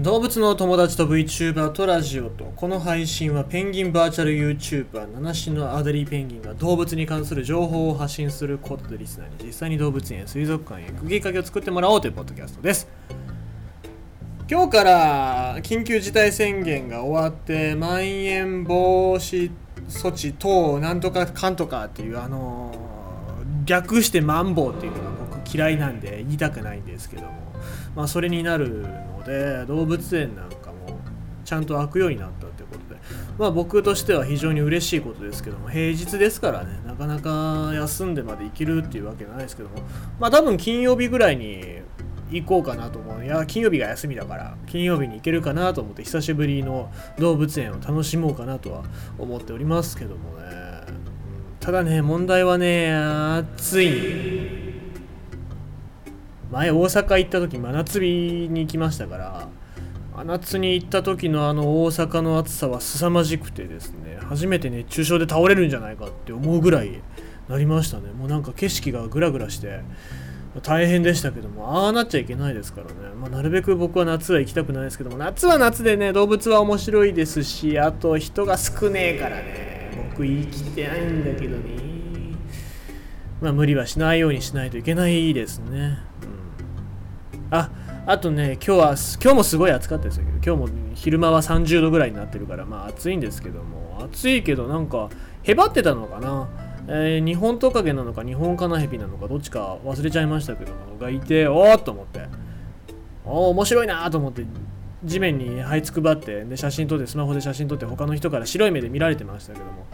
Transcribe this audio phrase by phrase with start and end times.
[0.00, 12.86] 動物の友達と VTuber とラジオとこの配信はペンギンバーチャル YouTuber 七種のアデリーペンギンが動物に関する情報を発信することでリスナーに実際に動物園水族館へ釘きかけを作ってもらおうというポッドキャストです。
[14.48, 19.50] 今日から緊急事態宣言が終わってまん延防止
[19.88, 22.88] 措置等なんとかかんとかっていうあのー
[23.68, 27.32] 略してマンボウっていうのが僕嫌いなんで言いたくないんですけども。
[27.94, 31.00] まあそれになるので動物園なんかも
[31.44, 33.00] ちゃんと開くようになったってことで。
[33.38, 39.76] まあ僕としては非常に嬉しいことですけども平日ですからねなかなか休んでまで行けるっていうわけじゃないですけども。
[40.18, 41.78] まあ多分金曜日ぐらいに
[42.30, 43.24] 行こうかなと思う。
[43.24, 48.84] いや金曜日が休みだから金曜日に行けるかなと思って久しぶりの動物園を楽しもうかなとは
[49.18, 50.46] 思っておりますけどもね。
[51.60, 54.67] ただね問題はね暑い。
[56.50, 59.48] 前大阪行った時真夏日に行きましたから
[60.16, 67.02] 真夏に行った時のあの大阪の暑さは凄まじくてですね初めて熱中症で倒れるんじゃないかって思うぐらい
[67.48, 68.10] なりましたね。
[68.12, 69.80] もうなんか景色がグラグラして
[70.62, 81.78] 大変でしたけどもああなっちゃいけないですからね、まあ、なるべく僕は夏は行きたくないですけども夏は夏でね動物は面白いですしあと人が少ねえからね僕行きてないんだけどね。
[83.40, 85.98] まあ無理はしないようにしないといけないですね、
[87.50, 87.70] あ
[88.06, 90.24] あとね今日は今日もすごい暑かったですよ。
[90.44, 93.78] 今日も昼間は30度ぐらいになってるからまあ暑いんですけども。
[94.00, 95.10] 暑いけどなんか
[95.42, 96.48] へばってたのかな。
[96.90, 100.78] えー、日本トカゲなのか日本カナヘビなのかどっちか忘れちゃいましたけども。
[100.98, 102.22] がいておーっと思って。
[103.24, 104.44] おー面白いなと思って
[105.04, 109.86] 地面に這いつくばってで写真撮ってスマホで写真撮って他の人から白い目で見られてましたけども、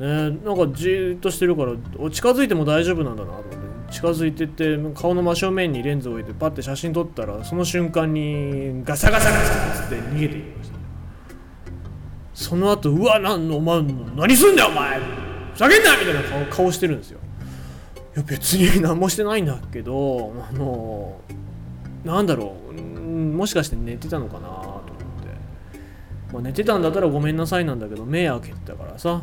[0.00, 1.72] えー、なんかじーっとしてるから
[2.10, 3.59] 近づいても大丈夫なんだなと思って。
[3.90, 10.76] 近づいてって顔の真正面にレンズを置いてパッて写真撮ったらその瞬間にガサガサガサって逃げていきました
[12.34, 13.82] その後うわなんお前
[14.16, 14.98] 何すんだよお前。
[15.54, 17.18] ふざけんなみたいな顔顔してるんですよ。
[18.16, 21.20] いや別に何もしてないんだけどあの。
[22.02, 22.80] なんだろう。
[22.80, 29.20] もしかして寝てたのかなと思って、まあ、寝てたんだったらごめんなさいなんだけど目開けてたからさ、うん、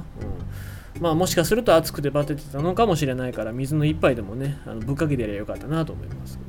[0.99, 6.47] まあもしかすると暑くてバテてたのかもしれないから水の一杯でもねあのぶっかけてやればよかったなと思いますけど。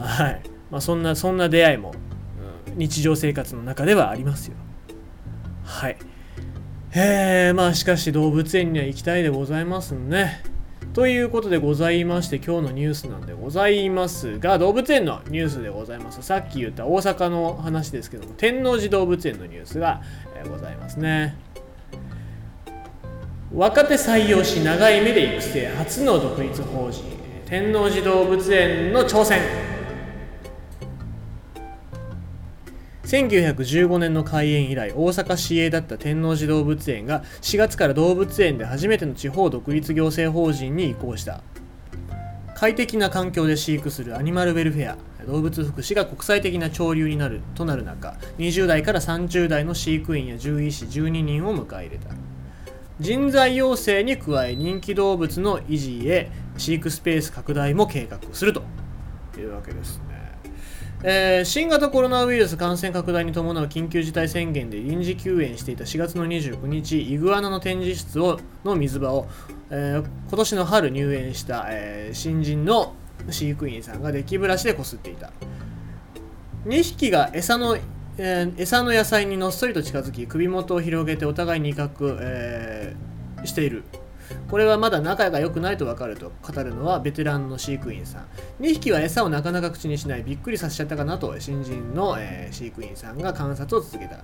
[0.00, 0.42] はい。
[0.70, 1.94] まあそんなそんな出会いも、
[2.68, 4.56] うん、日常生活の中ではありますよ。
[5.64, 5.96] はい。
[6.94, 10.42] えー、まあしかし動物園には行きたいでございますね。
[10.92, 16.22] ということでございまして今日のニュースなんでございますが動物園のニュースでございます。
[16.22, 20.02] さっき言った大阪の話ですけども天王寺動物園のニュースが、
[20.36, 21.53] えー、ございますね。
[23.56, 27.04] 若手採用し長い目で育成初の独立法人
[27.46, 29.42] 天王寺動物園の挑戦。
[33.04, 41.40] 1915年の開園以来大阪市営だった天王寺動物園が4月から動物園で初めての地方独立行政法人に移行した。
[42.56, 52.33] 快適な環境で飼育するアニマルウェルフェア動物福祉が国際的な潮流になるとなる中20代から30代の飼育員や獣医師12人を迎え入れた。
[53.00, 58.62] 人材養成に加え人気動物の維持へ飼育スペース拡大も計画すると
[59.36, 60.24] いうわけですね
[61.06, 69.28] えー、新型コロナウイルス感染拡大に伴う緊急事態宣言で臨時休園していた4月の29日、イグアナの展示室をの水場を、
[69.68, 72.94] えー、今年の春入園した、えー、新人の
[73.28, 75.30] 飼育員さんがデッキブラシでこすっていた。
[76.64, 77.76] 2匹が餌の、
[78.16, 83.84] え、餌の野菜にのっそりと近づき、首元を広げてお互いに威嚇、えー、している。
[84.48, 88.26] これはまだ仲が良くないと分かると語るのはベテランの飼育員さん。
[88.62, 94.20] 2匹は餌をなかなか口にしないびっくりさせちゃったかなと新人の、えー、飼育員さんが観察を続けた。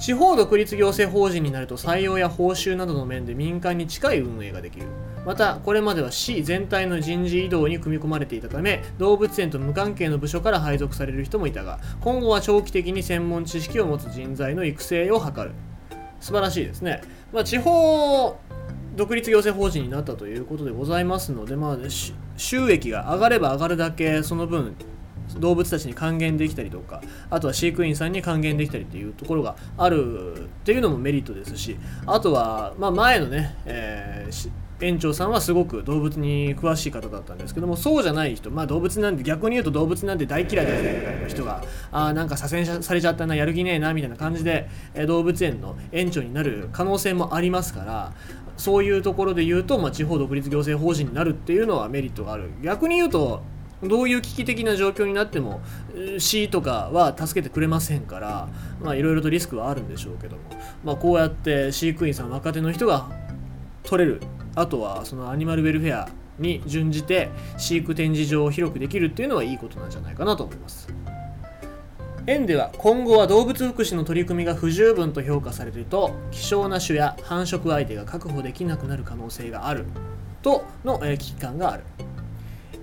[0.00, 4.86] 地方独立行政法人になると採用や報酬などの面で民間に近い運営ができる。
[5.24, 15.52] またこれまでは市全体の人事異動に組み込まれていたため動物園と無関係の部署から配属される人もいたが今後は長期的に専門知識を持つ人材の育成を図る。
[16.20, 17.02] 素晴らしいですね、
[17.34, 18.38] まあ、地方
[18.96, 21.76] 独立行政法人になったということでございますので、まあ、
[22.38, 24.74] 収益が上がれば上がるだけその分
[25.38, 34.50] 動物たちに還元できたりとかあとは飼育員さんに還元できたりっていうところがあるっていうのもメリットですしあとは、まあ、前のね、えー、
[34.84, 48.12] 園長さんはすごく動物に詳しい方だったんですけどもそうじゃない人、まあ、動物なんで逆に言うと動物なんて大嫌いだみたいな人があなんか左遷されちゃったなやる気ねえなみたいな感じで、え動物園の園長になる可能性もありますから
[48.56, 52.50] そういうところで言うと、まあ、地方独立行政法人になるっていうのはメリットがある。
[52.62, 53.42] 逆に言うと
[53.82, 55.60] どういう危機的な状況になっても
[56.18, 60.42] 市とかは助けてくれませんからいろいろとリスクはあるんでしょうけども、
[60.84, 63.10] まあ、こうやって飼育員さん若手の人が
[63.82, 64.20] 取れる
[64.54, 66.08] あとはそのアニマルウェルフェア
[66.38, 70.88] に準じて飼育展示場を広くできるっていうのはいいことなんじゃないかなと思います。
[72.26, 79.84] 園では今後は動物福祉の取り組みが不十分と評価されると希少な種や繁殖相手が確保できなくなる可能性がある
[80.40, 81.84] との危機感がある。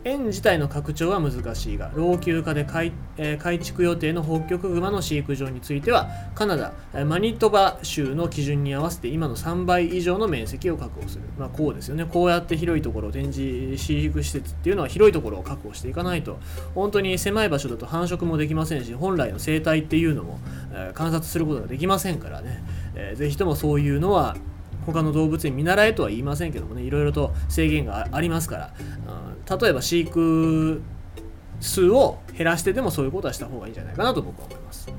[0.03, 6.73] 園自体の拡張は難しいが老朽化で改,、えー、改築予定の北極熊の飼育場についてはカナダ
[7.05, 12.05] マニトバ州の基準に合わせて今の3倍以上の面積を確保する、まあ、こうですよね。
[12.05, 16.39] こうやって広いところ展示飼育施設っていうのは広いところを確保していかないと。
[16.75, 20.39] 本当に狭い場所だと繁殖もできませんし本来の生態っていうのも、
[20.71, 22.63] えー、観察することができませんからね、
[22.95, 24.35] えー、ぜひともそういうのは
[24.85, 28.73] 他の動物園見習えとは言いませんけどもねいろいろと制限がありますから、
[29.49, 30.81] うん、例えば飼育
[31.59, 34.91] 数を減らしてでもそういうことはした方がいいんじゃないかなと僕は思います。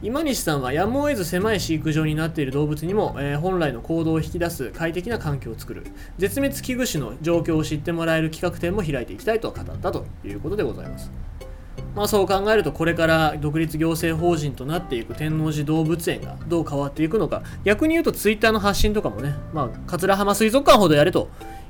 [0.00, 5.88] 今西さんはやむを得ず狭い飼育場になっている動物にも、えー、本来の行動を引き出す快適な環境を作る。
[6.18, 11.10] 絶滅危惧種の状況を知ってもらえる企画展も開いていきたいと語ったということでございます。
[11.98, 17.42] まあ、そう考えるとこれから独立行政法人となっていく天王寺動物園がどう変わっていくのか。
[17.64, 21.28] 逆に言うとツイッターの発信とかもね、まあ、桂浜水族館ほどやれと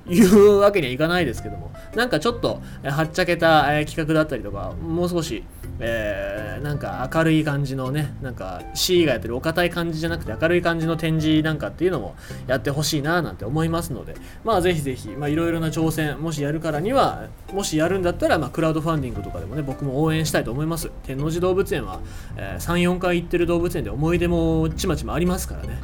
[0.09, 1.69] いうわけにはいかないですけども。
[1.95, 5.43] なんかちょっとえはっちゃけたえ企画だったりとかもう少し、
[5.81, 12.15] えー、なんか明るい感じのねなんか C がやってるお堅い感じじゃなくて明るい感じの展示なんかっていうのも
[12.47, 14.15] やってほしいななんて思いますので
[14.45, 20.91] まあぜひぜひいろいろな挑戦もしやるからにはもしやるんだったら、まあ、クラウドファンディングとかでもね僕も応援したいと思います。
[21.05, 22.01] 天王寺動物園は、
[22.37, 25.79] えー、34回行ってる動物園で思い出もちまちまありますからね。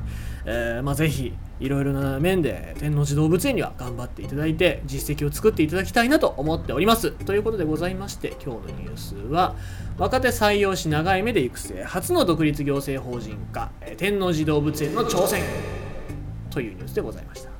[0.46, 7.12] えー、まあ、ぜひいろいろな面で天王寺動物園には頑張っていただいて実績を作っていただきたいなと思っております。
[7.12, 9.54] ということでございまして今日のニュースは
[9.96, 15.42] 若手採用し長い目で育成初の独立行政法人化天王寺動物園の挑戦
[16.50, 17.53] というニュースでございました。